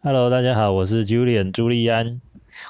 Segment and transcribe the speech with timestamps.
[0.00, 2.20] Hello，大家好，我是 Julian 朱利安，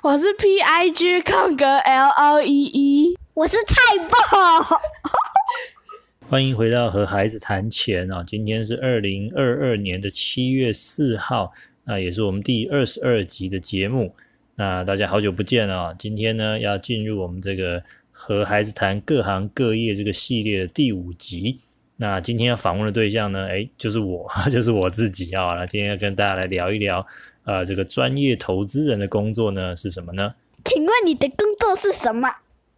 [0.03, 3.75] 我是 P I G 空格 L O E E，我是菜
[4.09, 4.81] 爆。
[6.27, 8.25] 欢迎回到和孩子谈钱啊！
[8.27, 11.53] 今天是二零二二年的七月四号，
[11.85, 14.15] 那也是我们第二十二集的节目。
[14.55, 15.95] 那大家好久不见了啊！
[15.99, 21.61] 今天呢，要进入我们这个和孩子谈各行各业这个系列的第五集。
[22.01, 23.49] 那今天要访问的对象呢？
[23.49, 25.55] 哎，就是我， 就是我自己啊。
[25.57, 27.05] 那今天要跟大家来聊一聊，
[27.43, 30.33] 呃，这个专业投资人的工作呢是什么呢？
[30.65, 32.31] 请问你的工作是什么？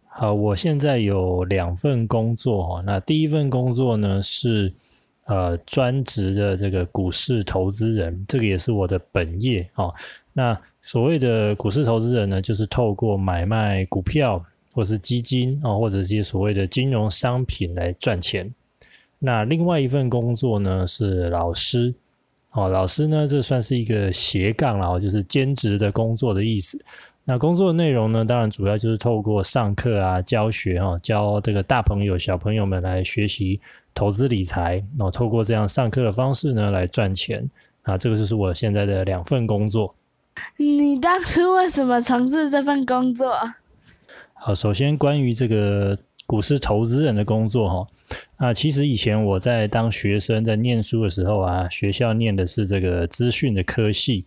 [0.07, 2.83] 好，我现在有两份工作哈。
[2.83, 4.73] 那第一份工作呢是
[5.25, 9.93] 呃专职的这个股市投资人，这个也是我的本业哦。
[10.33, 14.43] 那所谓的股市投资人呢，就是透过买卖股票
[14.73, 18.51] 或是基金啊，或者一些所谓的金融商品来赚钱。
[19.23, 21.93] 那另外一份工作呢是老师，
[22.53, 26.83] 哦，老师呢这算是一个斜杠了，就是兼职的工作的意思。
[27.23, 33.61] 那工作的内容呢，当然主要就是透过上课啊、教学哈，教这个大朋友、小朋友们来学习
[33.93, 37.47] 投资理财，哦，透过这样上课的方式呢来赚钱。
[37.83, 39.93] 啊，这个就是我现在的两份工作。
[40.57, 43.35] 你当初为什么从事这份工作？
[44.33, 45.95] 好，首先关于这个。
[46.27, 47.87] 股市投资人的工作，哈
[48.41, 54.25] 啊，其实以前我在当学生在念书的时候啊，学校念的是这个资讯的科系。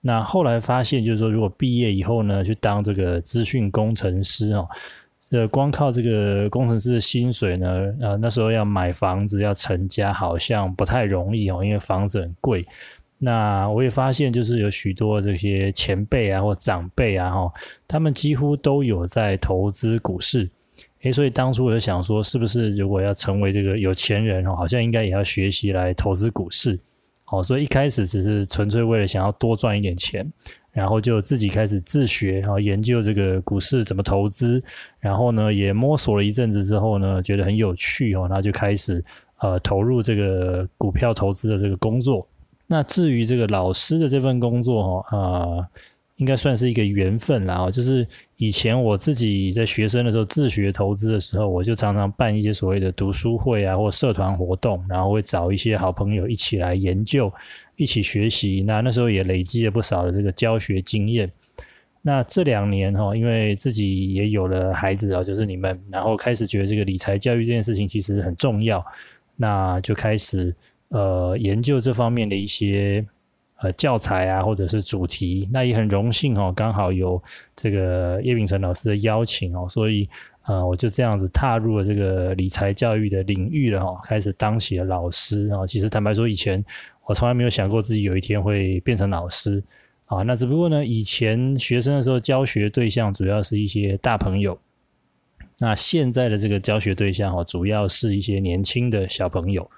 [0.00, 4.68] 那后来发现，就是说，如果毕业以后呢，去当这个资讯工程师哦，
[5.20, 12.66] 这光靠这个工程师的薪水呢，呃，那时候要买房子要成家，好像不太容易哦，因为房子很贵。
[13.18, 17.52] 那我也发现，就是有许多这些前辈啊或长辈啊，哈，
[17.86, 20.50] 他们几乎都有在投资股市。
[21.04, 26.78] 诶，所以当初我就想说，是不是如果要成为这个有钱人哦，好像应该也要学习来投资股市。
[27.24, 30.26] 好，所以一开始只是纯粹为了想要多赚一点钱，
[30.72, 34.62] 然后就自己开始自学，然后研究这个股市怎么投资。
[34.98, 39.04] 然后呢，也摸索了一阵子之后呢，觉得很有趣哦，那就开始
[39.40, 42.26] 呃投入这个股票投资的这个工作。
[42.66, 45.68] 那至于这个老师的这份工作哈，啊。
[46.18, 57.32] 应该算是一个缘分啦，就是以前我自己在学生的时候自学投资的时候，我就常常办一些所谓的读书会啊，或社团活动，然后会找一些好朋友一起来研究，
[57.74, 58.62] 一起学习。
[58.64, 61.28] 那那时候也累积了不少的这个教学经验。
[62.00, 68.80] 那这两年哈，因为自己也有了孩子啊，就是你们，然后开始觉得这个理财教育这件事情其实很重要，
[69.34, 70.54] 那就开始
[70.90, 73.04] 呃研究这方面的一些。
[73.60, 77.22] 呃，教材啊，或者是主题，那也很荣幸哦，刚好有
[77.54, 80.08] 这个叶秉成老师的邀请哦，所以
[80.42, 85.64] 呃，我就这样子踏入了这个理财教育的领域了哈，开始当起了老师啊。
[85.66, 86.62] 其实坦白说，以前
[87.06, 89.62] 我从来没有想过自己有一天会变成老师
[90.06, 90.22] 啊。
[90.24, 94.58] 那只不过呢，以前学生的时候教学对象主要是一些大朋友，
[95.60, 99.70] 那现在的这个教学对象哦，主要是一些年轻的小朋友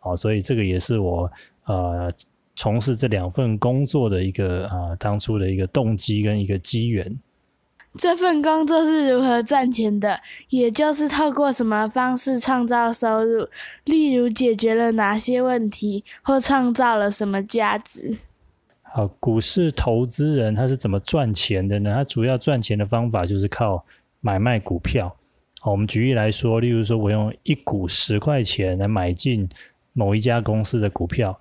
[0.00, 1.28] 啊，所以这个也是我
[1.64, 2.12] 呃。
[2.54, 7.16] 从事这两份工作的一个啊，当初的一个动机跟一个机缘。
[7.98, 10.18] 这份工作是如何赚钱的？
[10.48, 13.46] 也就是透过什么方式创造收入？
[13.84, 18.16] 例如解决了哪些问题，或创造了什么价值？
[18.80, 21.92] 好，股市投资人他是怎么赚钱的呢？
[21.94, 23.84] 他主要赚钱的方法就是靠
[24.20, 25.14] 买卖股票。
[25.60, 29.46] 好，我们举例来说，例如说我用一股十块钱来买进
[29.92, 31.38] 某一家公司的股票。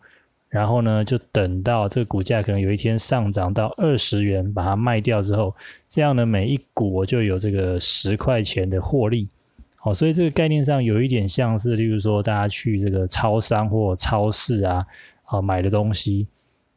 [0.51, 5.55] 然后呢，就等到这个股价可能有一天上涨到二十元，把它卖掉之后，
[5.87, 9.29] 这样呢，每一股我就有这个十块钱的获利。
[9.77, 14.85] 好，所以这个概念上有一点像是，例如说大家去这个超商或超市啊，
[15.23, 16.27] 啊买的东西，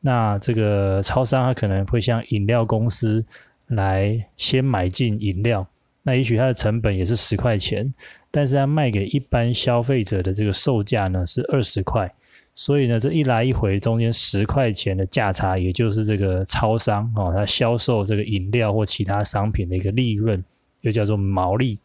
[0.01, 3.25] 那这个超商它可能会向饮料公司
[3.67, 5.67] 来先买进饮料，
[6.05, 7.93] 那也许它的成本也是十块钱，
[8.31, 12.09] 但是它卖给一般消费者的这个售价呢是二十块。
[12.55, 20.43] 所以呢，这一来一回中间十块钱的价差，也就是这个超商哦，它销售这个饮料或其他商品的一个利润，
[20.83, 21.79] 又叫做毛利。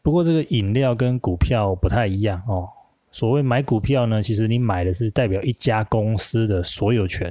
[0.00, 2.68] 不过这个饮料跟股票不太一样哦。
[3.10, 7.30] 所谓买股票呢，其实你买的是代表一家公司的所有权，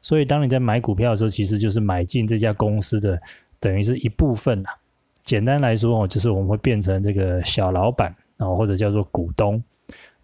[0.00, 3.20] 所以当你在买股票的时候，其实就是买进这家公司的
[3.60, 4.70] 等于是一部分啊。
[5.22, 9.62] 简单来说哦，就是我们会变成这个小老板啊，或者叫做股东。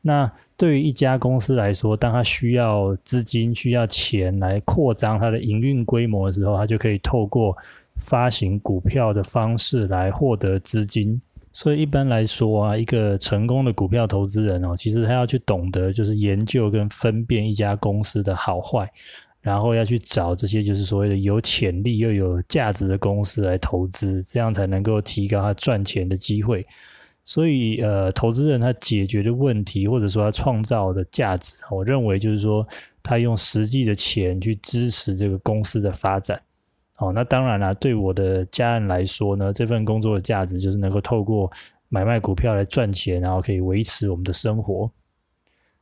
[0.00, 7.54] 那对于一家公司来说，当他需要资金、需要钱来扩张它的营运规模的时候，他就可以透过
[7.96, 11.20] 发行股票的方式来获得资金。
[11.52, 18.90] 所以一般来说啊，一个成功的股票投资人哦，其实他要去懂得就是研究跟分辨一家公司的好坏，
[19.40, 26.62] 然后要去找这些就是所谓的有潜力又有价值的公司来投资，这样才能够提高他赚钱的机会。
[27.28, 32.64] 所以，呃，投资人他解决的问题，或者说他创造的价值，我认为就是说，
[33.02, 36.40] 他用实际的钱去支持这个公司的发展。
[36.99, 41.50] 哦，那当然了，对我的家人来说呢，这份工作的价值就是能够透过
[41.88, 44.88] 买卖股票来赚钱，然后可以维持我们的生活。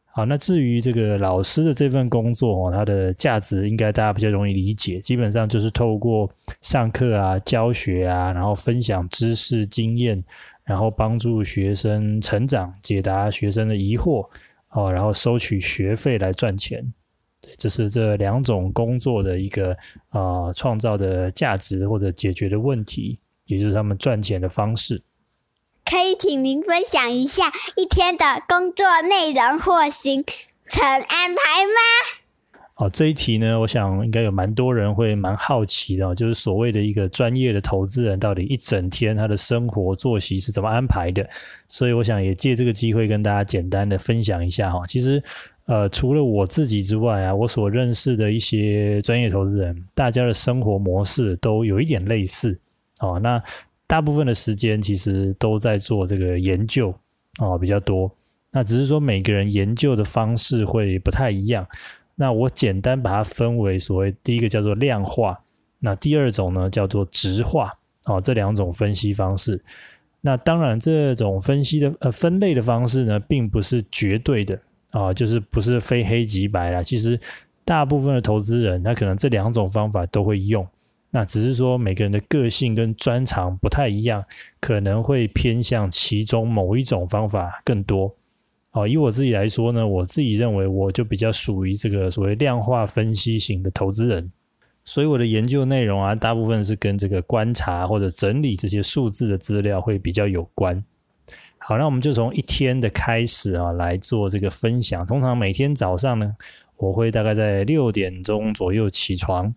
[0.07, 6.31] 好，那至于这个老师的这份工作哦，它的价值应该大家比较容易理解，基本上就是透过
[6.63, 10.25] 上课啊、教学啊，然后分享知识经验。
[10.65, 14.29] 然后帮助学生成长，解答学生的疑惑，
[14.71, 16.93] 哦，然后收取学费来赚钱，
[17.59, 19.77] 这是这两种工作的一个
[20.09, 25.03] 啊创造的价值或者解决的问题，也就是他们赚钱的方式。
[25.85, 30.25] 可以请您分享一下一天的工作内容或行
[30.67, 32.24] 程安排吗？
[32.77, 41.25] 好，这一题呢，我想应该有蛮多人会蛮好奇的，就是所谓的一个专业的投资人，到底一整天他的生活作息是怎么安排的？
[41.69, 44.85] 所以我想也借这个机会跟大家简单的分享一下哈。
[44.89, 45.23] 其实，
[45.67, 52.59] 呃，除了我自己之外啊，我所认识的一些专业投资人，大家的生活模式都有一点类似
[52.99, 53.21] 哦。
[53.23, 53.41] 那
[53.87, 56.93] 大部分的时间其实都在做这个研究
[57.39, 58.11] 哦比较多，
[58.51, 61.65] 那只是说每个人研究的方式会不太一样。
[62.17, 65.37] 那我简单把它分为所谓第一个叫做量化，
[65.81, 67.73] 那第二种呢叫做直化，
[68.07, 69.61] 哦，这两种分析方式。
[70.21, 74.59] 那当然，这种分析的呃分类的方式呢，并不是绝对的
[74.93, 76.83] 啊，就是不是非黑即白啦。
[76.83, 77.21] 其实
[77.63, 80.67] 大部分的投资人，他可能这两种方法都会用，
[81.11, 84.25] 那只是说每个人的个性跟专长不太一样，
[84.61, 88.15] 可能会偏向其中某一种方法更多。
[88.75, 94.33] 哦，以我自己来说呢，我自己认为我就比较属于这个所谓量化分析型的投资人，
[94.85, 100.85] 所以我的研究内容啊，大部分是跟这个观察或者整理这些数字的资料会比较有关。
[101.59, 105.07] 好，那我们就从一天的开始啊来做这个分享。
[105.07, 106.35] 通常每天早上呢，
[106.77, 109.55] 我会大概在六点钟左右起床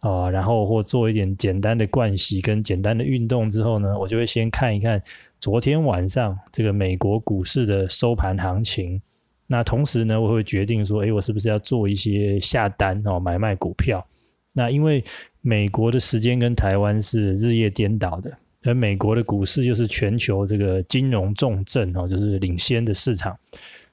[0.00, 5.02] 啊，然后或做一点简单的盥洗跟简单的运动之后呢，我就会先看一看。
[5.40, 9.00] 昨天晚上这个美国股市的收盘行情，
[9.46, 14.06] 那同时呢，我会决定说，哎，我是不是要做一些下单哦，买卖股票？
[14.52, 15.02] 那因为
[15.40, 18.30] 美国的时间跟台湾是日夜颠倒的，
[18.64, 23.34] 而美国的股市又是全球这个金融重镇哦，就是领先的市场，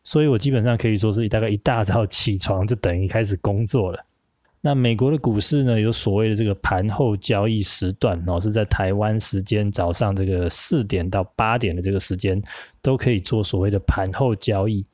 [0.03, 3.99] 所以我基本上可以说是大概一大早起床就等于开始工作了。
[4.67, 12.41] 那美国的股市呢，有所谓的这个盘后交易时段哦，是在台湾时间早上这个四点到八点的这个时间，
[12.81, 14.85] 都可以做所谓的盘后交易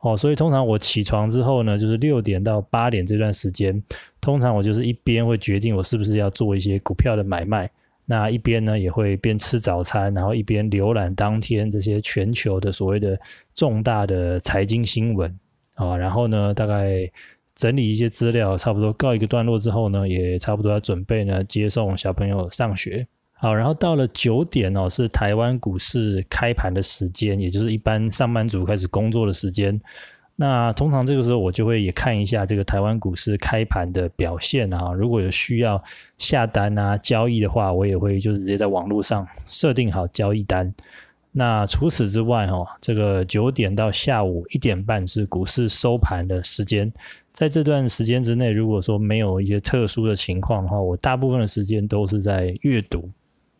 [0.00, 0.16] 哦。
[0.16, 3.82] 所以通常我起床之后呢，就是六点到八点这段时间，
[4.18, 7.70] 通常我就是一边会决定我是不是要做一些股票的买卖，
[8.06, 13.20] 那一边呢也会边吃早餐，然后一边浏览当天这些全球的所谓的
[13.54, 15.38] 重大的财经新闻
[15.74, 17.12] 啊，然后呢大概。
[17.58, 23.04] 整理一些资料，差不多告一个段落之后呢，也差不多要准备呢接送小朋友上学。
[23.32, 29.80] 好，然后到了九点哦，是台湾股市开盘的时间，也就是一般上班族开始工作的时间。
[30.36, 35.82] 那通常这个时候我就会也看一下这个台湾股市开盘的表现啊，如果有需要
[36.16, 40.72] 下单啊交易的话，我也会就是直接在网络上设定好交易单。
[41.38, 46.92] 那除此之外，哈，这个九点到下午一点半是股市收盘的时间，
[47.30, 53.08] 在这段时间之内，如果说没有一些特殊的情况的话，我大部分的时间都是在阅读，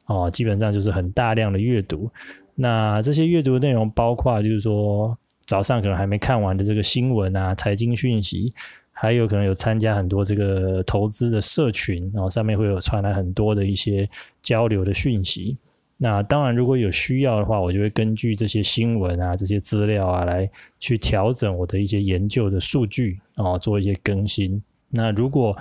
[0.07, 2.11] 哦，基本上就是很大量的阅读。
[2.57, 5.17] 那这些阅读的内容包括，就是说
[5.47, 8.53] 早上可能还没看完的这个新闻啊、财经讯息，
[8.91, 14.11] 还有可能有参加很多这个投资的社群，然后上面会有传来很多的一些
[14.43, 15.57] 交流的讯息。
[16.01, 24.63] 那当然，如果有需要的话，我就会根据这些新闻啊、这些资料啊，来去调整我的一些研究的数据啊，做一些更新。
[24.91, 25.57] 那如果，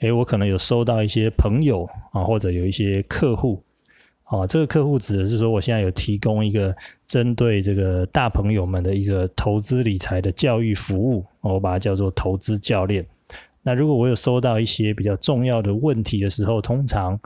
[0.00, 3.62] 诶，我可能有收到一些朋友啊，或者有一些客户
[4.24, 6.74] 啊，这个客户指的是说，我现在有提供一个
[7.06, 13.06] 针对这个大朋友们的一个投资理财的教育服务，我把它叫做投资教练。
[13.62, 17.16] 那如果我有收到一些比较重要的问题的时候，通常。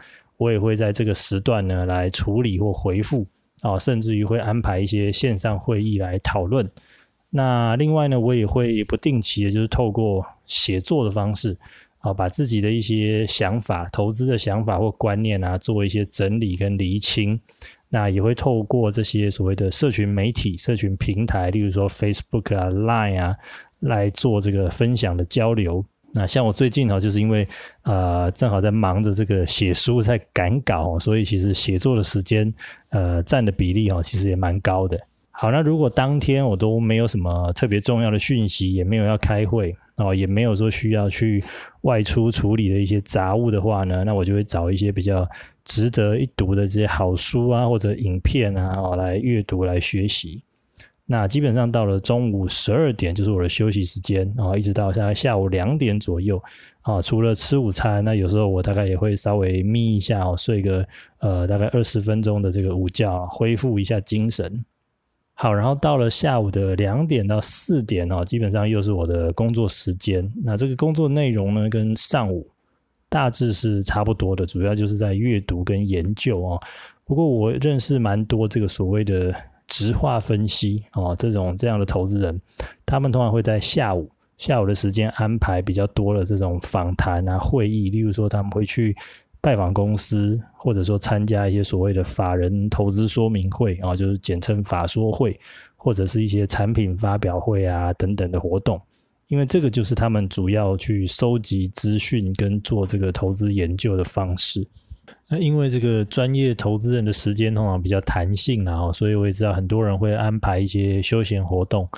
[0.41, 3.27] 我也会在这个时段呢来处理或回复
[3.61, 6.67] 啊，甚至于会安排一些线上会议来讨论。
[7.29, 11.55] 那另外呢，我也会不定期的，就是透过写作的方式
[11.99, 17.39] 啊，把自己的一些想法、投资的想法或观念啊，做一些整理跟厘清。
[17.91, 23.35] 那也会透过这些所谓的社群媒体、社群平台，例如说 Facebook 啊、Line 啊，
[23.81, 25.85] 来做这个分享的交流。
[26.13, 27.47] 那像我最近哈，就是因为
[27.83, 32.53] 呃正好在忙着这个写书，在赶稿，所以其实写作的时间
[32.89, 34.99] 呃占的比例哈，其实也蛮高的。
[35.31, 41.43] 好，那如果当天我都没有什么特别重要的讯息，也没有要开会哦，也没有说需要去
[41.83, 45.27] 外出处理的一些杂物的话呢，那我就会找一些比较
[45.65, 50.43] 值得一读的这些好书啊，或者影片啊，哦来阅读来学习。
[51.13, 56.41] 那基本上到了中午十二点就是我的休息时间啊，一直到现在下午两点左右
[56.83, 60.87] 啊，除了吃午餐，那有时候我大概也会稍微眯一下哦，睡个
[61.19, 64.65] 呃大概二十分钟的这个午觉，恢复一下精神。
[65.35, 70.33] 好，然后到了下午的两点到四点哦，基本上又是我的工作时间。
[70.45, 72.49] 那这个工作内容呢，跟上午
[73.09, 76.61] 大致是差不多的，主要就是在阅读跟研究哦。
[77.05, 79.35] 不过我认识蛮多这个所谓的
[79.71, 82.39] 直化分析哦，这种这样的投资人，
[82.85, 88.95] 他们通常会在下午下午的时间安排比较多的这种访谈啊会议，例如说他们会去。
[89.43, 95.35] 拜访公司，或者说参加一些所谓的法人投资说明会啊，就是简称法说会，
[95.77, 98.79] 或者是一些产品发表会啊等等的活动，
[99.29, 104.63] 因为这个就是他们主要去收集资讯跟做这个投资研究的方式。
[105.31, 111.89] 那因为这个专业投资人的时间通常比较弹性然后所以我也知道很多人会安排一些休闲活动。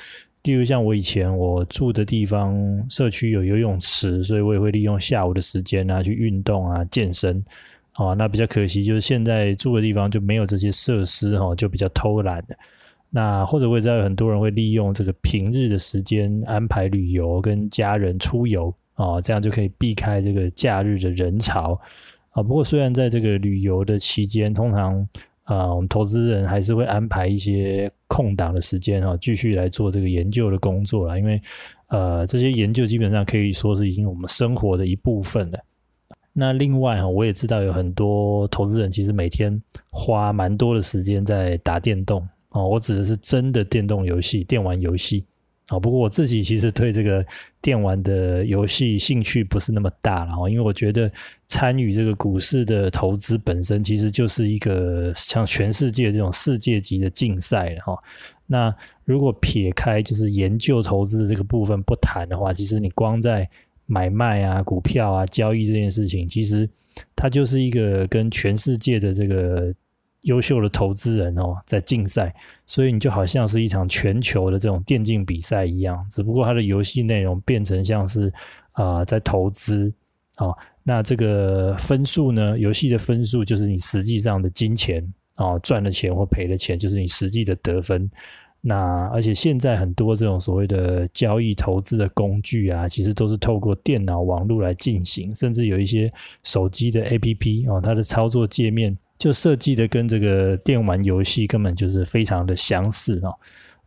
[0.43, 2.55] 例如像我以前我住的地方
[2.91, 7.43] 社区有游泳池，所以我也会利用下午的时间啊去运动啊健身。
[7.97, 12.45] 哦，那比较可惜就是现在住的地方就没有这些设施哈，就比较偷懒。
[13.09, 21.79] 那或者我也知道有很多人会利用这个平日的时间安排旅游跟家人出游啊，这样就可以避开这个假日的人潮
[22.33, 22.43] 啊。
[22.43, 25.09] 不过虽然在这个旅游的期间，通常
[25.45, 31.19] 啊，我们投资人还是会安排一些空档的时间哈，继续来做这个研究的工作啦。
[31.19, 31.41] 因为
[31.89, 35.59] 呃，这些研究基本上可以说是已经我们生活的一部分了。
[36.33, 39.61] 那另外哈，我也知道有很多投资人其实每天
[39.91, 45.27] 花蛮多的时间在打电动哦，我指的是真的电动游戏、电玩游戏。
[45.73, 47.25] 啊，不过我自己其实对这个
[47.63, 51.11] 电玩的游戏兴趣不是那么大了哈，因为我觉得
[51.47, 57.97] 参与这个股市的投资本身其实就是一个像全世界这种世界级的竞赛哈。
[58.47, 58.75] 那
[59.07, 63.49] 如果撇开就是研究投资的这个部分不谈的话，其实你光在
[63.87, 66.69] 买卖啊、股票啊、交易这件事情，其实
[67.17, 69.75] 它就是一个跟全世界的这个。
[70.23, 78.33] 优秀的投资人哦，在竞赛，所以你就好像是一场全球的这种电竞比赛一样，只不过它的游戏内容变成像是
[78.73, 79.93] 啊在投资
[80.39, 85.05] 哦，那这个分数呢，游戏的分数就是你实际上的金钱
[85.39, 88.09] 哦，赚了钱或赔了钱，就是你实际的得分。
[88.65, 96.13] 那而且现在很多这种所谓的交易投资的工具啊，其实都是透过电脑网络来进行，甚至有一些
[96.45, 98.97] 手机的 APP 哦，它的操作界面。
[99.23, 103.33] 就设计的跟这个电玩游戏根本就是非常的相似哦。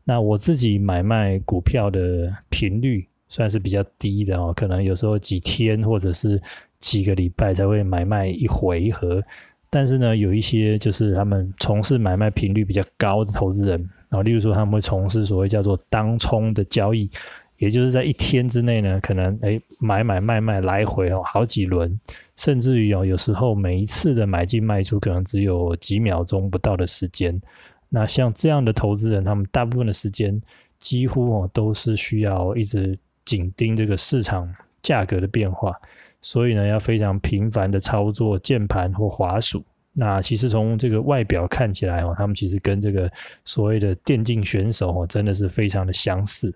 [0.05, 6.41] 那我自己买卖股票的频率算是比较低的哦，可能有时候几天或者是
[6.79, 9.21] 几个礼拜才会买卖一回合。
[9.69, 17.11] 但是呢，有一些就是他们从事买卖频率比较高的投资人啊，例如说他们会从事所谓叫做当冲的交易。
[17.57, 21.99] 也就是在一天之内呢，可能哎买买卖卖来回哦好几轮，
[22.35, 27.39] 甚至于哦有时候每一次的买进卖出可能只有几秒钟不到的时间。
[27.87, 30.39] 那像这样的投资人，他们大部分的时间
[30.79, 35.73] 几乎哦都是需要一直紧盯这个市场价格的变化，
[36.19, 39.63] 所以呢要非常频繁的操作键盘或滑鼠。
[39.93, 43.09] 那其实从这个外表看起来哦，他们其实跟这个
[43.45, 46.53] 所谓的电竞选手哦真的是非常的相似。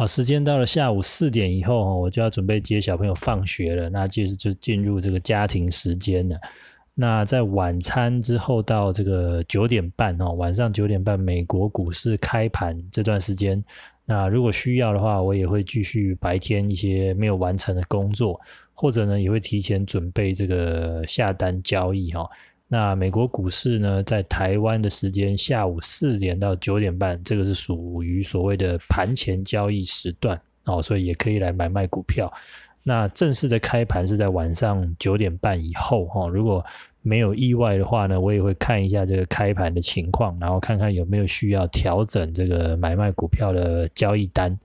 [0.00, 3.90] 好，时间到了下午四点以后，我就要准备接小朋友放学了。
[3.90, 6.40] 那就是就进入这个家庭时间了。
[6.94, 13.62] 那在晚餐之后到这个九点半哦，晚上九点半美国股市开盘这段时间，
[14.06, 18.40] 那如果需要的话，我也会继续白天一些没有完成的工作，
[18.72, 22.26] 或者呢也会提前准备这个下单交易哈。
[22.72, 32.32] 那美国股市呢，在台湾的时间下午四点到九点半，这个是属于所谓的盘前交易时段哦，所以也可以来买卖股票。
[32.84, 36.64] 那正式的开盘是在晚上九点半以后哈，如果
[37.02, 44.56] 没有意外的话呢，我也会看一下这个开盘的情况，然后看看有没有需要调整这个买卖股票的交易单。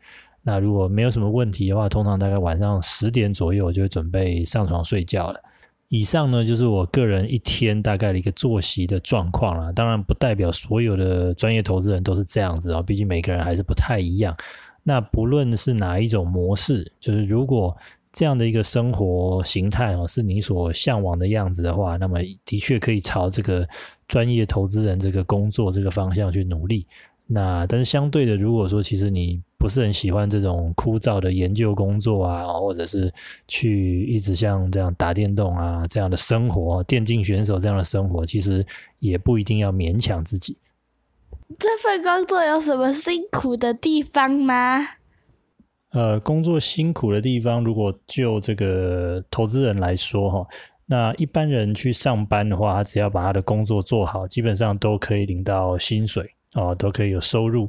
[0.43, 5.39] 那如果没有什么问题的话，通常大概晚上十点左右，就会准备上床睡觉了。
[5.89, 9.71] 以上呢，就是我个人一天大概的一个作息的状况了。
[9.71, 14.35] 当然，不代表所有的专业投资人都是这样子啊，毕竟每个人还是不太一样。
[14.83, 17.75] 那不论是哪一种模式，就是如果
[18.11, 23.67] 这样的一个生活形态哦，是你所向往的样子的话，那么的确可以朝这个
[24.07, 26.87] 专业投资人这个工作这个方向去努力。
[27.27, 33.11] 那但是相对的，如果说其实你不是很喜欢这种枯燥的研究工作啊，或者是
[33.47, 38.63] 去一直像这样打电动啊这样的生活，电竞选手这样的生活，其实
[38.99, 40.55] 也不一定要勉强自己。
[41.57, 44.85] 这份工作有什么辛苦的地方吗？
[45.89, 50.47] 呃，工作辛苦的地方，如果就这个投资人来说哈，
[50.85, 57.67] 那一般人去上班的话，他只要把他的工作做好，基本上都可以领到薪水哦，都可以有收入。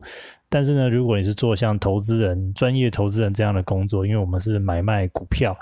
[0.49, 5.57] 但是呢，如果你是做像投资人、专业投资人这样的工作，因为我们是买卖股票，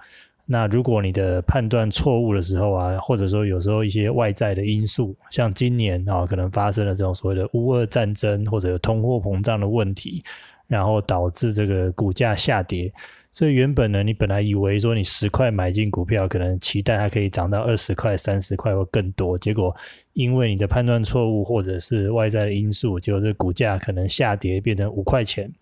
[0.44, 10.22] 那如果你的判断错误的时候啊，或者说有时候一些外在的因素，像今年啊，可能发生了这种所谓的乌俄战争或者通货膨胀的问题，
[10.66, 12.92] 然后导致这个股价下跌。
[13.34, 19.74] 所以原本呢，你本来以为说你十块买进股票，可能期待它可以涨到二十块、三十块或更多，结果
[20.12, 25.52] 因为你的判断错误或者是外在的因素，结果这股价可能下跌变成五块钱。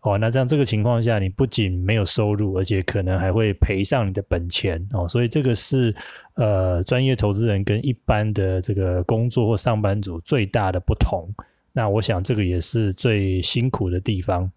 [0.00, 5.06] 哦，那这样这个情况下，你不仅没有收入，而且可能还会赔上你的本钱哦。
[5.06, 5.94] 所以这个是
[6.34, 11.32] 呃专业投资人跟一般的这个工作或上班族最大的不同。
[11.72, 14.50] 那我想这个也是最辛苦的地方。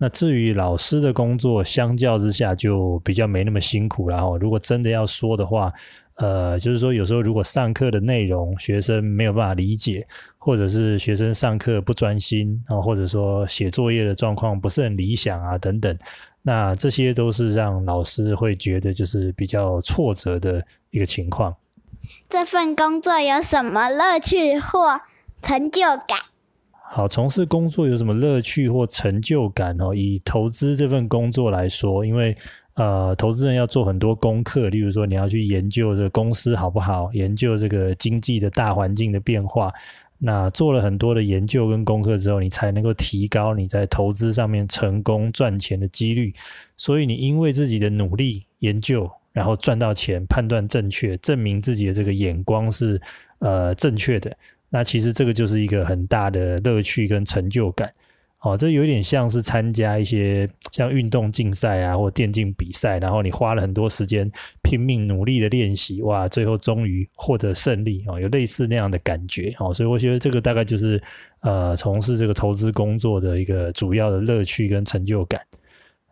[0.00, 4.38] 那至于老师的工作，相较之下就比较没那么辛苦了哈。
[4.38, 5.72] 如果真的要说的话，
[6.14, 15.96] 呃，就是说有时候如果上课的内容学生没有办法理解，或者是学生上课不专心啊，或者说写作业的状况不是很理想啊等等，
[16.42, 21.54] 那这些都是让老师会觉得就是比较挫折的一个情况。
[22.28, 25.00] 这份工作有什么乐趣或
[25.42, 26.18] 成就感？
[26.90, 29.94] 好，从事工作有什么乐趣或成就感哦？
[29.94, 32.34] 以投资这份工作来说，因为
[32.74, 39.70] 呃，投资人要做很多功课，例如说你要去研究这个公司好不好，研究这个经济的大环境的变化。
[40.16, 46.32] 那做了很多的研究跟功课之后，你才能够提高你在投资上面成功赚钱的几率。
[46.76, 53.00] 所以你因为自己的努力研究，然后赚到钱，判断正确，证明自己的这个眼光是
[53.40, 54.34] 呃正确的。
[54.70, 57.92] 那其实这个就是一个很大的乐趣跟成就感，
[58.40, 64.30] 哦，这有点像是参加一些像运动竞赛啊，或电竞比赛，然后你花了很多时间
[64.62, 71.02] 拼命努力的练习，哇，最后终于获得胜利，哦，有类似那样的感觉，哦，所以我觉得这个大概就是
[71.40, 75.40] 呃从事这个投资工作的一个主要的乐趣跟成就感。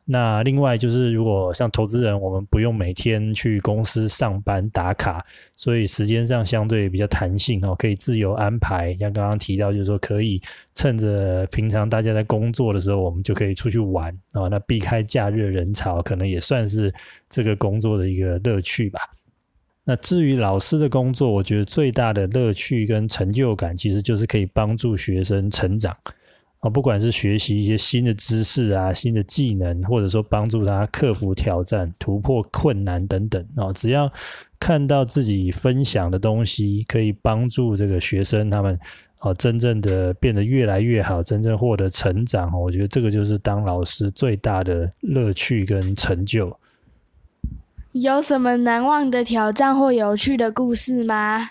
[0.09, 5.21] 那另外就是，如果像投资人，我们不用每天去公司上班打卡，
[5.57, 8.97] 所以时间上相对比较弹性哦，可以自由安排。
[8.99, 10.41] 像刚刚提到，就是说可以
[10.77, 14.47] 趁着平常大家在工作的时候，我们就可以出去玩啊。
[14.49, 16.95] 那避开假日人潮，可能也算是
[17.29, 19.01] 这个工作的一个乐趣吧。
[19.83, 25.97] 那至于老师的工作，我觉得最大的乐趣跟成就感，其实就是可以帮助学生成长。
[26.71, 34.11] 不管是学习一些新的知识啊、新的技能，或者说帮助他克服挑战、突破困难等等啊，只要
[34.59, 38.79] 看到自己分享的东西可以帮助这个学生他们
[39.19, 46.57] 啊，真正的变得越来越好，真正获得成长，我觉得这个就是当老师最大的乐趣跟成就。
[47.93, 51.51] 有什么难忘的挑战或有趣的故事吗？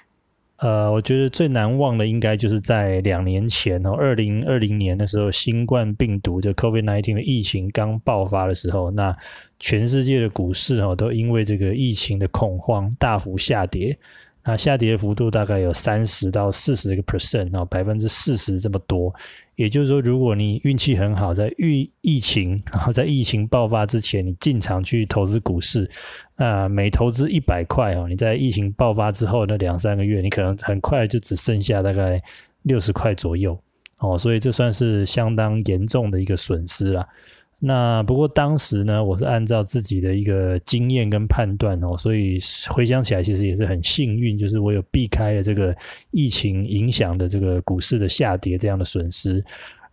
[0.57, 9.13] 呃，我觉得最难忘的应该就是在两年前哦，二零二零年的时候，新冠病毒的 COVID nineteen 的疫情刚爆发的时候，那
[9.59, 13.97] 全世界的股市哦，都因为这个疫情的恐慌大幅下跌，
[14.45, 19.13] 那下跌幅度大概有三十到四十个 percent 哦，百分之四十这么多。
[19.55, 25.89] 也就是说，如果你运气很好，在疫疫情，然后在疫情爆发之前，你进场去投资股市，
[26.36, 32.21] 那每投资一百块哦，你在疫情爆发之后那两三个月，你可能很快就只剩下大概
[32.63, 33.58] 六十块左右
[33.99, 37.08] 哦，所以这算是相当严重的一个损失了。
[37.57, 42.37] 那不过当时呢，我是按照自己的一个经验跟判断哦，所以
[42.69, 45.75] 回想起来其实也是很幸运，就是我有避开了这个
[46.11, 49.43] 疫情影响的这个股市的下跌这样的损失，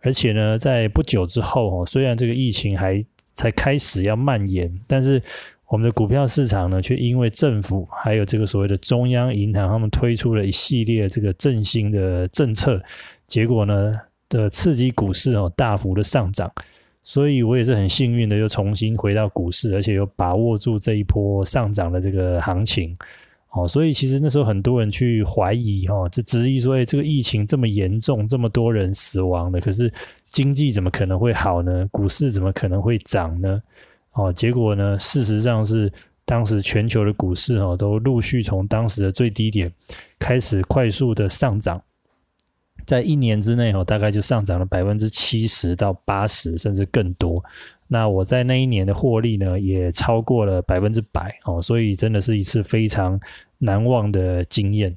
[0.01, 5.19] 而且呢，在不久之后哦，虽然这个疫情还才开始要蔓延，但是
[5.69, 12.79] 我们的股票市场呢，却因为政府还有这个所谓的中央银行，他们推出了一系列这个振兴的政策，
[13.25, 13.95] 结果呢
[14.29, 16.51] 的刺激股市哦大幅的上涨。
[17.03, 22.97] 所以我也是很幸运的，又重新回到股市，而且又把握住这一波上涨的这个行情。
[23.49, 29.93] 哦，所以其实那时候很多人去怀疑，哈，这质疑说，哎，这个疫情这么严重，这么多人死亡的，可是
[30.31, 31.87] 经济怎么可能会好呢？
[31.91, 33.61] 股市怎么可能会涨呢？
[34.13, 35.91] 哦，结果呢，事实上是
[36.25, 39.71] 当时全球的股市哦，都陆续从当时的最低点
[40.17, 41.79] 开始快速的上涨，
[42.85, 47.43] 在一年之内哦，大概就上涨了百分之七十到八十，甚至更多。
[47.87, 53.19] 那我在那一年的获利呢，也超过了百分之百哦，所以真的是一次非常
[53.59, 54.95] 难忘的经验。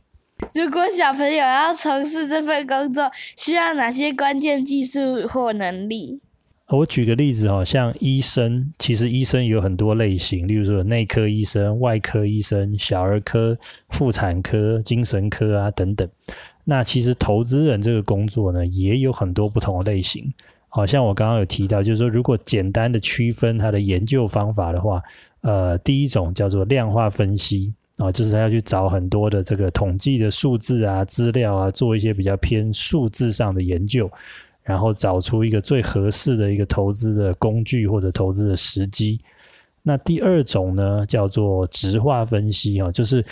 [0.54, 6.20] 如果小朋友要从事这份工作，需要哪些关键技术或能力？
[6.68, 13.56] 我举个例子哈，像医生，其实医生有很多类型，例如说内科医生、外科医生、小儿科、
[13.90, 16.08] 妇产科、精神科啊等等。
[16.68, 20.30] 那其实投资人这个工作呢，也有很多不同的类型。
[20.68, 25.00] 好像我刚刚有提到，就是说如果简单的区分它的研究方法的话，
[25.42, 34.10] 呃，第一种叫做量化分析啊，就是他要去找很多的这个统计的数字啊、资料啊，做一些比较偏数字上的研究。
[34.62, 39.20] 然后找出一个最合适的一个投资的工具或者投资的时机。
[39.80, 43.24] 那第二种呢，叫做直化分析啊，就是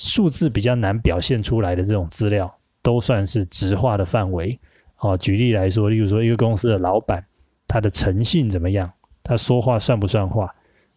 [0.00, 4.58] 数字比较难表现出来的这种资料，都算是直化的范围。
[5.00, 7.22] 哦，举例来说，例如说一个公司的老板，
[7.68, 8.90] 他的诚信怎么样？
[9.22, 10.50] 他说话算不算话？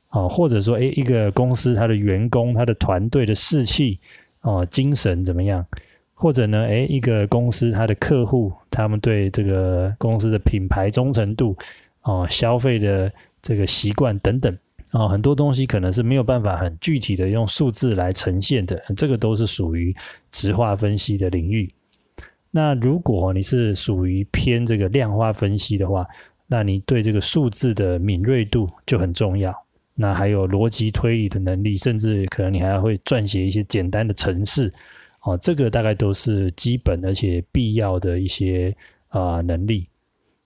[0.07, 3.99] 啊，或者说，诶，一个公司他的员工、他的团队的士气
[4.41, 5.65] 哦，精神怎么样？
[6.13, 11.57] 或者呢，诶，一个公司它的客户，他们对这个公司的品牌忠诚度，
[12.03, 13.11] 哦，消费的
[13.41, 14.57] 这个习惯等等，
[14.93, 19.93] 啊，很多东西可能是没有办法很具体的用数字来呈现的，这个都是属于
[20.31, 21.73] 直化分析的领域。
[22.51, 26.05] 那如果你是属于偏这个量化分析的话，
[26.45, 29.51] 那你对这个数字的敏锐度就很重要。
[29.95, 34.71] 那还有逻辑推理的能力，甚至可能你还会撰写一些简单的程式。
[35.21, 38.75] 哦，这个大概都是基本而且必要的一些
[39.07, 39.87] 啊能力。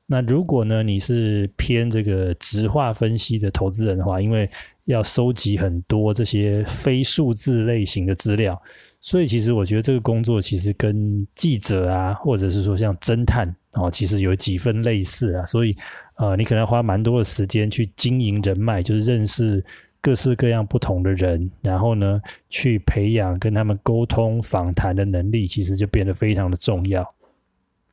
[0.09, 4.49] 那如果呢，你是偏这个直化分析的投资人的话，因为
[4.85, 8.59] 要收集很多这些非数字类型的资料，
[9.01, 15.45] 所以其实我觉得这个工作其实跟记者啊，或者是说像侦探哦，其实有几分类似啊。
[15.45, 15.75] 所以
[16.15, 19.63] 呃，你可能花蛮多的时间去经营人脉，就是认识。
[19.99, 27.03] 各式各样不同的人，然后呢，去培养跟他们沟通、访谈的能力，其实就变得非常的重要。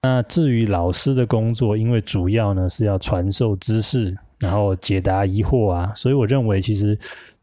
[0.05, 6.97] 那至于老师的工作，因为主要呢是要传授知识，然后解答疑惑啊，所以我认为其实。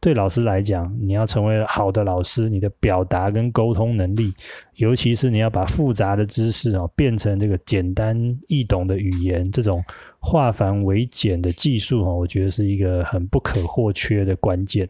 [0.04, 4.34] 对老师来讲，你要成为好的老师，你的表达跟沟通能力，
[4.78, 9.84] 尤其是你要把复杂的知识哦变成这个简单易懂的语言，这种
[10.17, 14.89] 化繁为简的技术哦，我觉得是一个很不可或缺的关键。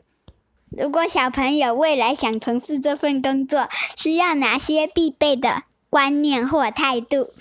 [0.70, 7.32] 如果小朋友未来想从事这份工作，需要哪些必备的观念或态度？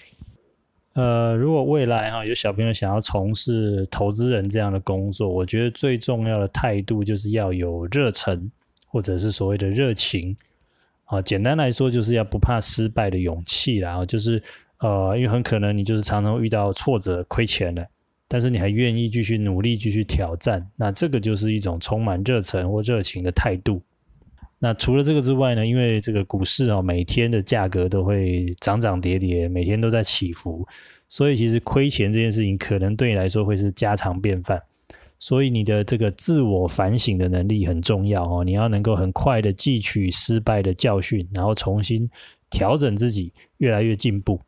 [0.95, 8.51] 呃，如果未来哈有小朋友想要从事投资人这样的工作，我觉得最重要的态度就是要有热忱，
[8.87, 10.37] 或者是所谓的热情。
[11.05, 14.41] 啊，简单来说就是要不怕失败的勇气然后就是
[14.79, 17.85] 呃，因为很可能你就是常常遇到挫折、亏钱了，
[18.29, 23.83] 但是你还愿意继续努力、继续挑战，那这个就是一种充满热忱或热情的态度。
[24.63, 25.67] 那除了这个之外呢？
[25.67, 30.69] 因为这个股市啊，每天的价格都会涨涨跌跌，每天都在起伏，
[31.09, 34.63] 所以其实亏钱这件事情可能对你来说会是家常便饭。
[35.19, 42.07] 所以你的这个自我反省的能力很重要哦，你要能够很快的汲取失败的教训，然后重新
[42.51, 44.39] 调整自己，越来越进步。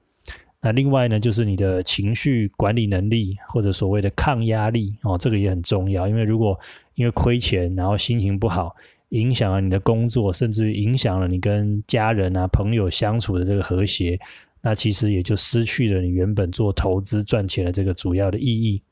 [0.60, 6.06] 那另外呢，就是你的情绪管理能力或者所谓的抗压力哦，这个也很重要。
[6.06, 6.54] 因为如果
[6.96, 8.76] 因为亏钱，然后心情不好。
[9.12, 14.18] 影响了你的工作，甚至于影响了你跟家人啊、朋友相处的这个和谐，
[14.62, 18.82] 那其实也就失去了你原本做投资赚钱的这个主要的意义。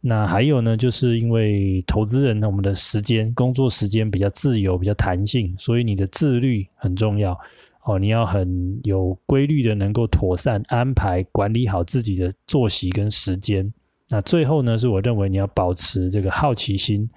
[0.00, 7.36] 那还有呢，就是因为投资人呢，我们的时间、工作时间比较自由、比较弹性，所以你的自律很重要
[7.84, 7.98] 哦。
[7.98, 13.72] 你要很有规律的，能够妥善安排管理好自己的作息跟时间。
[14.08, 17.08] 那最后呢，是我认为你要保持这个好奇心。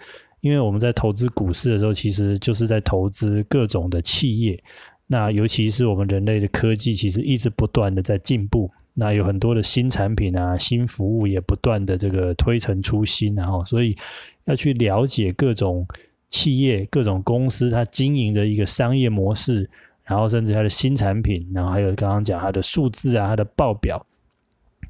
[0.46, 4.62] 因为我们在投资股市的时候，其实就是在投资各种的企业。
[5.08, 8.70] 那尤其是我们人类的科技，其实一直不断的在进步。
[8.94, 13.98] 那有很多的新产品啊、新服务也不断的这个推陈出新，然后所以
[14.44, 15.84] 要去了解各种
[16.30, 19.68] 企业、各种公司它经营的一个商业模式，
[20.04, 24.06] 然后甚至它的新产品，然后还有刚刚讲它的数字啊、它的报表。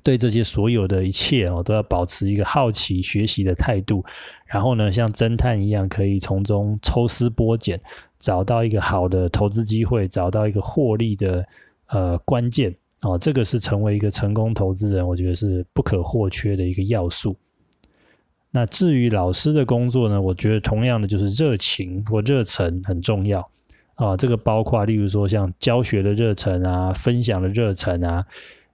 [0.04, 4.06] 对这些所有的一切哦，都要保持一个好奇学习的态度。
[4.46, 7.80] 然后呢，像侦探一样，可以从中抽丝剥茧，
[8.20, 11.46] 找到一个好的投资机会，找到一个获利的
[11.88, 13.18] 呃关键哦。
[13.18, 17.36] 这个是成为一个成功投资人，我觉得是不可或缺的一个要素。
[18.52, 23.44] 那至于老师的工作呢，我觉得同样的就是热情或热忱很重要
[23.96, 24.16] 啊。
[24.16, 28.24] 这个包括例如说像教学的热忱啊，分享的热忱啊，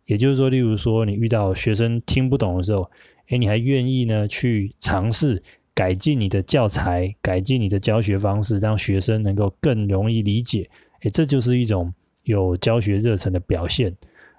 [0.06, 2.92] 也就是说，例如说你遇到学生听不懂的时候，
[3.30, 5.42] 诶，你还愿意呢去尝试
[5.82, 10.70] 改进你的教材，改进你的教学方式，让学生能够更容易理解。
[11.02, 11.92] 诶，这就是一种
[12.26, 13.92] 有教学热忱的表现。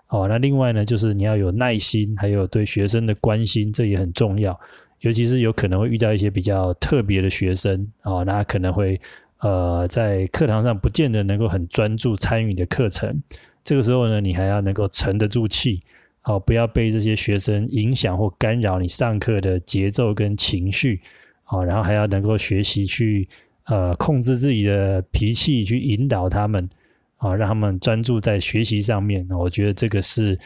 [0.07, 4.57] 哦，那另外呢，就是你要有耐心，还有对学生的关心，这也很重要。
[5.00, 9.00] 尤其是有可能会遇到一些比较特别的学生啊，那可能会
[9.40, 13.20] 呃在课堂上不见得能够很专注参与你的课程。
[13.64, 15.83] 这个时候呢，你还要能够沉得住气，
[16.22, 21.00] 哦，不要被这些学生影响或干扰你上课的节奏跟情绪，
[21.46, 23.28] 哦，然后还要能够学习去
[23.64, 26.68] 呃控制自己的脾气，去引导他们，
[27.16, 29.26] 啊，让他们专注在学习上面。
[29.31, 30.38] 我觉得这个是。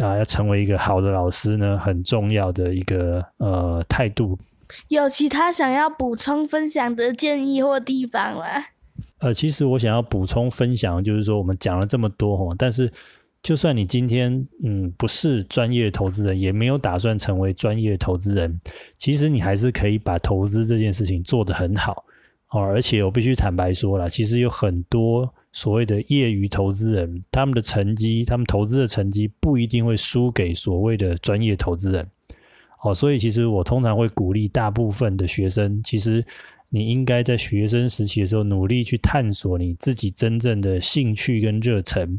[0.00, 4.38] 啊，要成为一个好的老师呢，很重要的一个呃态度。
[4.88, 8.42] 有其他想要补充分享的建议或地方吗？
[9.18, 12.90] 呃，其实我想要补充分享，就是说我们讲了这么多哈，但是
[13.42, 18.60] 就算你今天嗯不是专业投资人，也没有打算成为专业投资人，
[18.98, 22.04] 其实你还是可以把投资这件事情做得很好
[22.50, 22.60] 哦。
[22.60, 25.32] 而且我必须坦白说了，其实有很多。
[25.54, 32.08] 所谓的业余投资人，他们的成绩，他们投资的成绩不一定会输给所谓的专业投资人。
[32.82, 36.24] 哦，所以其实我通常会鼓励大部分的学生，其实
[36.70, 42.18] 你应该在学生时期的时候努力去探索你自己真正的兴趣跟热忱，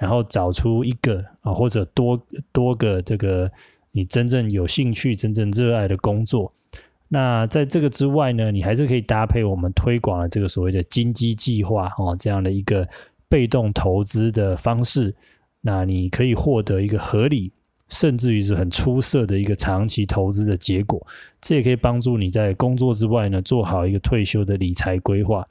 [0.00, 3.50] 然后找出一个啊或者多多个这个
[3.92, 6.50] 你真正有兴趣、真正热爱的工作。
[7.06, 12.86] 那在这个之外呢，你还是可以搭配我们推广的这个所谓的金鸡计划哦，这样的一个
[13.28, 15.14] 被动投资的方式。
[15.60, 17.52] 那你可以获得一个合理，
[17.88, 21.04] 甚至于是很出色的一个长期投资的结果。
[21.42, 25.44] 这也可以帮助你在工作之外呢，做好一个退休的理财规划。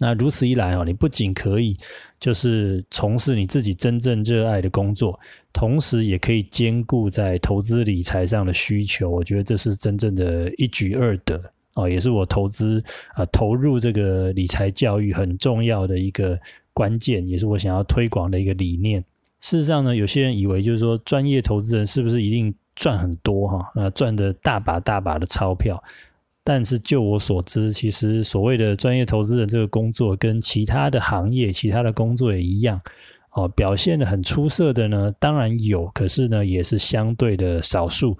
[0.00, 1.76] 那如此一来哦，你不仅可以
[2.20, 5.18] 就是从事你自己真正热爱的工作，
[5.52, 9.10] 同时也可以兼顾在投资理财上的需求。
[9.10, 11.42] 我觉得这是真正的一举二得
[11.74, 12.82] 哦，也是我投资
[13.14, 16.38] 啊投入这个理财教育很重要的一个
[16.72, 19.04] 关键，也是我想要推广的一个理念。
[19.40, 23.72] 事实上呢，有些人以为就是说专业投资人是不是一定赚很多哈？
[23.74, 25.82] 那，赚的大把大把的钞票。
[26.50, 32.80] 但是就我所知，其实所谓的专业投资人这个工作，跟其他的行业、其他的工作也一样，
[33.32, 38.16] 哦，表现的很出色的呢，当然有，可是呢，也是相对的少数。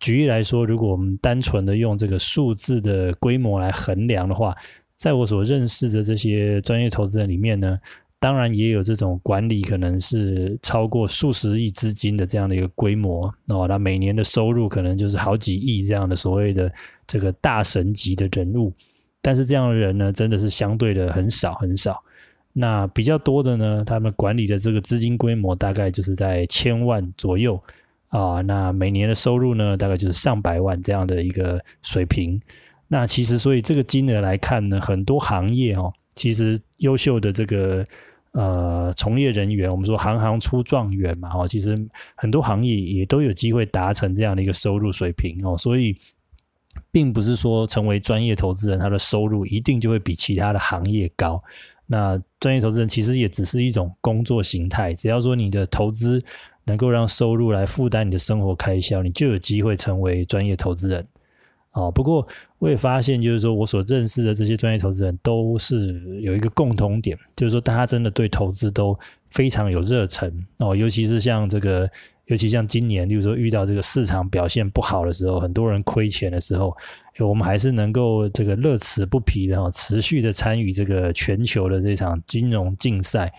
[0.00, 4.56] 举例来说，如果我们单纯的用这个数字的规模来衡量的话，
[4.96, 7.78] 在我所认识的这些专业投资人里面呢。
[8.20, 16.72] 当然也有这种管理，可能是超过数十亿资金的这样的一个规模哦，那每年的收入可能就是好几亿这样的所谓的
[17.06, 18.72] 这个大神级的人物。
[19.22, 22.02] 但是这样的人呢，真的是相对的很少很少。
[22.52, 27.62] 那比较多的呢，他们管理的这个资金规模大概就是在千万左右
[28.08, 32.40] 啊，那每年的收入呢，大概就是上百万这样的一个水平。
[32.88, 37.86] 那其实所以这个金额来看呢，很多行业哦，其实优秀的这个。
[38.32, 41.78] 呃，从业人员，我们说行行出状元嘛，哦，其实
[42.14, 45.96] 很多行业也都有机会达成这样的一个收入水平哦，所以
[46.92, 51.42] 并不是说成为专业投资人，他的收入一定就会比其他的行业高。
[51.86, 56.22] 那专业投资人其实也只是一种工作形态，只要说你的投资
[56.64, 61.08] 能够让收入来负担你的生活开销，你就有机会成为专业投资人。
[61.72, 62.26] 哦，不过
[62.58, 68.98] 我也发现，就是说我所认识的这些专业投资人都是有一个共同点，就是说大家真的对投资都
[69.30, 70.74] 非常有热忱哦。
[70.74, 71.88] 尤其是像这个，
[72.26, 76.76] 尤其像今年，例如说遇到这个市场表现不好的时候，很多人亏钱的时候，
[77.20, 83.32] 我们还是能够这个乐此不疲的哦，持续的参与这个全球的这场金融竞赛。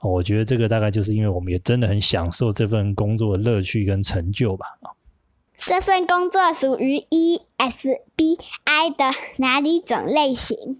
[0.00, 4.66] 哦，我觉得这个大概就是因为我们也真的很享受这份工作的乐趣跟成就吧。
[5.58, 10.78] 这份工作属于 ESBI 的哪里种类型？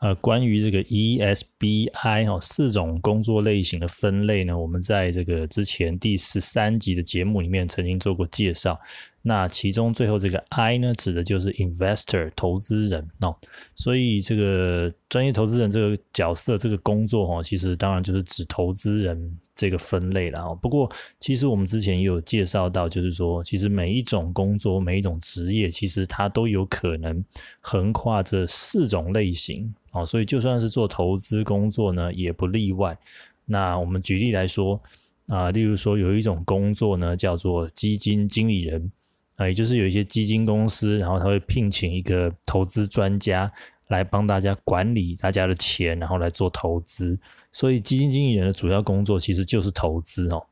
[0.00, 8.78] 呃，关于这个 ESBI 哦，四种工作类型的分类呢，我们在这个之前第十三集的节目里面曾经做过介绍。
[9.22, 13.36] 那其中最后这个 I 呢，指的就是 investor 投资人哦，
[13.74, 20.54] 所以这个专业投资人这个角色，这个工作哈，其实当然就是指投资人这个分类了哈。
[20.54, 27.22] 不过，其实我们之前也有介绍到，就是说，其实每一种工作、每一种职业，其实它都有可能
[27.60, 30.06] 横跨这四种类型哦。
[30.06, 32.96] 所以，就算是做投资工作呢，也不例外。
[33.44, 34.80] 那我们举例来说
[35.26, 38.90] 啊，例如说有一种工作呢，叫做基金经理人。
[39.38, 43.50] 啊，也就是有一些基金公司，然后他会聘请一个投资专家
[43.86, 47.16] 来帮大家管理大家的钱，然后来做投资。
[47.52, 50.44] 所以基金经理人的主要工作其实就是投资哦。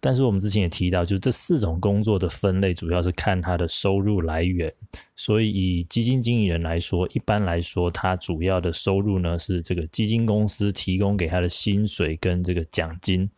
[0.00, 4.72] 但是我们之前也提到，就是这四种工作的分类主要是看他的收入来源。
[5.16, 13.28] 所以以基金经理人来说，一般来说，他主要的收入呢是这个基金公司提供给他的薪水跟这个奖金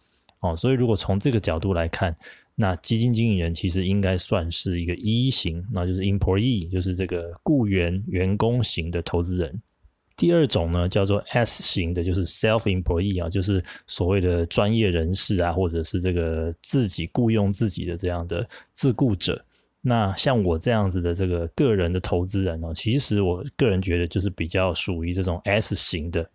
[0.42, 0.54] 哦。
[0.54, 2.14] 所以如果从这个角度来看，
[2.60, 9.58] 那基金经理人其实应该算是一个一型，那就是 employee，就是这个雇员、员工型的投资人。
[10.14, 19.42] 第二种呢，叫做 S 型的，就是 self-employee 啊，就是所谓的专业人士啊，或者是这个自己雇佣自己的这样的自雇者。
[19.80, 26.30] 那像我这样子的这个个人的投资人呢，其实我个人觉得就是比较属于这种 S 型的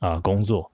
[0.00, 0.68] 啊工作。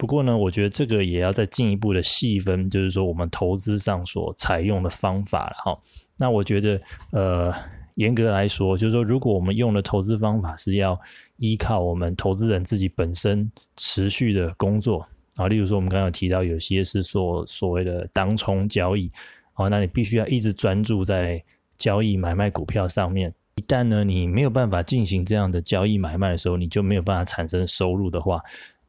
[0.00, 5.78] 不过呢，我觉得这个也要再进一步的细分，就是说我们投资上所采用的方法了哈。
[6.16, 6.80] 那我觉得
[7.12, 7.54] 呃。
[7.96, 10.98] 严格来说，就是说，如果我们用的投资方法是要
[11.36, 19.10] 依靠我们投资人自己本身持续的工作啊，例如说我们刚刚提到有些是做所谓的当冲交易
[19.52, 21.42] 啊，那你必须要一直专注在
[21.76, 23.34] 交易买卖股票上面。
[23.56, 28.40] 一旦呢你没有办法进行这样的交易买卖的时候，你就没有办法产生收入的话，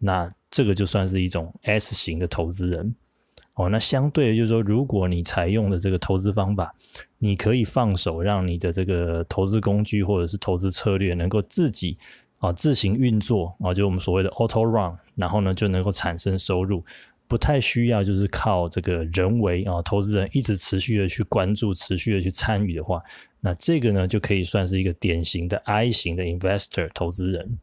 [0.03, 2.93] 那这个就算是一种 S 型的投资人。
[3.53, 6.73] 哦，那相对的就是说，如果你采用的这个投资方法，
[7.19, 11.97] 你可以放手让你的这个投资工具或者是投资策略能够自己
[12.39, 16.83] 啊自行运作啊，就我们所谓的 auto run，然后呢就能够产生收入，
[17.27, 22.99] 不太需要就是靠这个人为啊投资人一直持续的去关注、持续的去参与的话，
[23.41, 27.59] 那这个呢就可以算是一个典型的 I 型的 investor 投资人。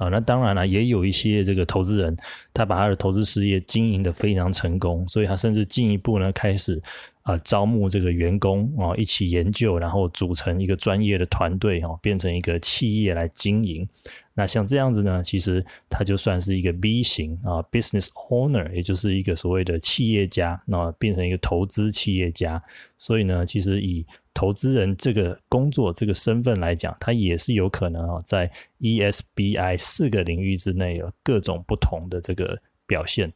[0.00, 2.16] 啊，那当然了，也有一些这个投资人，
[2.54, 6.80] 他把他的投资事业经营的非常成功，所以他甚至进一步呢开始
[7.20, 13.86] 啊招募这个员工啊一起研究，然后组成一个专业的团队啊，变成一个企业来经营。
[14.32, 22.58] 那像这样子呢，其实他就算是一个 B 型啊，business owner，也就是一个所谓的企业家，那变成一个投资企业家。
[22.96, 33.32] 所以呢，其实以投资人这个工作这个身份来讲，他也是有可能啊，在 ESBI 四个领域之内有各种不同的这个表现。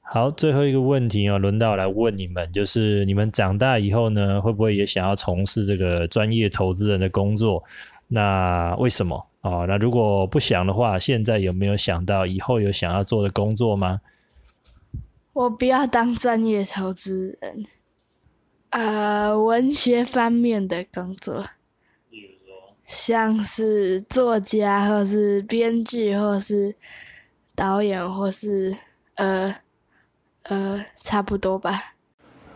[0.00, 7.64] 好，最后一个问题啊，轮到来问你们，就是你们长大以后呢，会不会也想要从事这个专业投资人的工作？
[8.06, 9.26] 那为什么？
[9.40, 14.00] 哦，那如果不想的话，现在有没有想到以后有想要做的工作吗？
[15.32, 17.64] 我不要当专业投资人，
[18.74, 21.44] 呃，文学方面的工作，
[22.10, 26.74] 比如说，像是作家，或是编剧，或是
[27.54, 28.76] 导演，或是
[29.14, 29.54] 呃
[30.42, 31.94] 呃，差不多吧。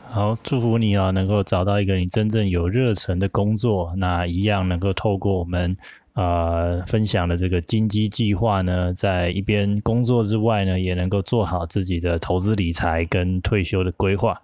[0.08, 5.76] 好，祝福你啊，能够找到一个你真正有热忱的工作，那一样能够透过我们。
[6.14, 14.42] 呃，分享的这个金鸡计划呢，在一边工作之外呢，也能够做好自己的投资理财跟退休的规划。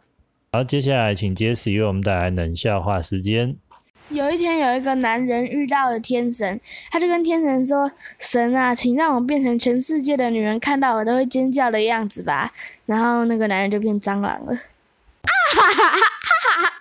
[0.55, 3.57] 好，接下来请杰斯为我们带来冷笑话时间。
[4.09, 6.61] 有一天，有一个男人遇到了天神，
[6.93, 7.91] 他就跟天神说
[8.21, 12.53] ：“神啊，请让我变成全世界的女人看到我都会尖叫的样子吧。”
[12.87, 14.53] 然后那个男人就变蟑螂了。
[14.53, 16.73] 啊哈哈哈哈哈！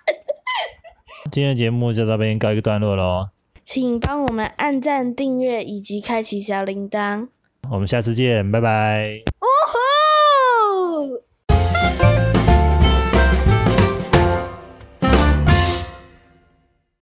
[1.32, 3.30] 今天的节目就到这边告一个段落喽。
[3.64, 7.26] 请帮我们按赞、订阅以及开启小铃铛。
[7.68, 9.24] 我们下次见，拜拜。